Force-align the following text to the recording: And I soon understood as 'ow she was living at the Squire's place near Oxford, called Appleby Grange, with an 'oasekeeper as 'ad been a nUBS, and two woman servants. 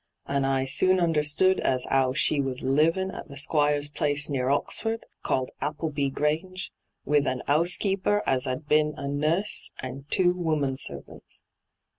And 0.25 0.47
I 0.47 0.65
soon 0.65 0.99
understood 0.99 1.59
as 1.59 1.85
'ow 1.91 2.13
she 2.13 2.41
was 2.41 2.63
living 2.63 3.11
at 3.11 3.27
the 3.27 3.37
Squire's 3.37 3.87
place 3.87 4.31
near 4.31 4.49
Oxford, 4.49 5.05
called 5.21 5.51
Appleby 5.61 6.09
Grange, 6.09 6.71
with 7.05 7.27
an 7.27 7.43
'oasekeeper 7.47 8.23
as 8.25 8.47
'ad 8.47 8.67
been 8.67 8.95
a 8.97 9.07
nUBS, 9.07 9.69
and 9.79 10.09
two 10.09 10.33
woman 10.33 10.75
servants. 10.75 11.43